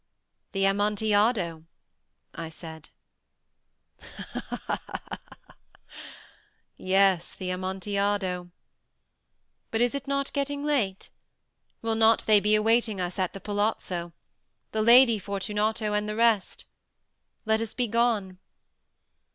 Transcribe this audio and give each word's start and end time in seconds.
"The 0.53 0.65
Amontillado!" 0.65 1.65
I 2.33 2.49
said. 2.49 2.89
"He! 3.99 4.03
he! 4.33 4.39
he!—he! 4.39 4.59
he! 4.67 4.79
he!—yes, 6.83 7.35
the 7.35 7.51
Amontillado. 7.51 8.49
But 9.69 9.81
is 9.81 9.93
it 9.93 10.07
not 10.07 10.33
getting 10.33 10.63
late? 10.63 11.11
Will 11.83 11.93
not 11.93 12.25
they 12.25 12.39
be 12.39 12.55
awaiting 12.55 12.99
us 12.99 13.19
at 13.19 13.33
the 13.33 13.39
palazzo, 13.39 14.11
the 14.71 14.81
Lady 14.81 15.19
Fortunato 15.19 15.93
and 15.93 16.09
the 16.09 16.15
rest? 16.15 16.65
Let 17.45 17.61
us 17.61 17.75
be 17.75 17.85
gone." 17.85 18.39